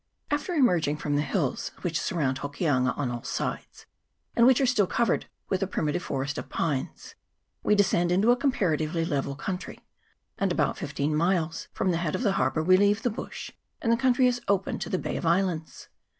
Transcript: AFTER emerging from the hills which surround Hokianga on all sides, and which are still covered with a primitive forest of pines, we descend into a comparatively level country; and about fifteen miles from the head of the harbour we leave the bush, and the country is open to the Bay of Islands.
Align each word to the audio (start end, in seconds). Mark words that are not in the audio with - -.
AFTER 0.31 0.53
emerging 0.55 0.97
from 0.97 1.15
the 1.15 1.21
hills 1.21 1.69
which 1.81 1.99
surround 2.01 2.39
Hokianga 2.39 2.95
on 2.97 3.11
all 3.11 3.21
sides, 3.21 3.85
and 4.35 4.47
which 4.47 4.59
are 4.59 4.65
still 4.65 4.87
covered 4.87 5.27
with 5.47 5.61
a 5.61 5.67
primitive 5.67 6.01
forest 6.01 6.39
of 6.39 6.49
pines, 6.49 7.13
we 7.61 7.75
descend 7.75 8.11
into 8.11 8.31
a 8.31 8.35
comparatively 8.35 9.05
level 9.05 9.35
country; 9.35 9.79
and 10.39 10.51
about 10.51 10.75
fifteen 10.75 11.15
miles 11.15 11.67
from 11.71 11.91
the 11.91 11.97
head 11.97 12.15
of 12.15 12.23
the 12.23 12.31
harbour 12.31 12.63
we 12.63 12.77
leave 12.77 13.03
the 13.03 13.11
bush, 13.11 13.51
and 13.79 13.91
the 13.91 13.95
country 13.95 14.25
is 14.25 14.41
open 14.47 14.79
to 14.79 14.89
the 14.89 14.97
Bay 14.97 15.17
of 15.17 15.25
Islands. 15.27 15.87